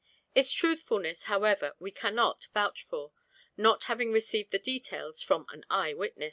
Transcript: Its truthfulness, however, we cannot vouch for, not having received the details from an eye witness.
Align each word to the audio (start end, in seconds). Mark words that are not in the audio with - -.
Its 0.33 0.51
truthfulness, 0.51 1.25
however, 1.25 1.75
we 1.77 1.91
cannot 1.91 2.47
vouch 2.55 2.81
for, 2.81 3.11
not 3.55 3.83
having 3.83 4.11
received 4.11 4.49
the 4.49 4.57
details 4.57 5.21
from 5.21 5.45
an 5.51 5.63
eye 5.69 5.93
witness. 5.93 6.19